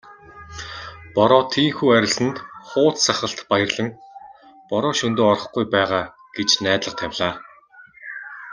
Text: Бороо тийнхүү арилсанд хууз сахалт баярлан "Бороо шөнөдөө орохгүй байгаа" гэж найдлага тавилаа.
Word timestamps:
Бороо 1.15 1.41
тийнхүү 1.55 1.89
арилсанд 1.97 2.35
хууз 2.69 2.95
сахалт 3.05 3.39
баярлан 3.49 3.89
"Бороо 4.69 4.93
шөнөдөө 4.99 5.27
орохгүй 5.33 5.65
байгаа" 5.75 6.03
гэж 6.35 6.49
найдлага 6.65 6.99
тавилаа. 7.01 7.33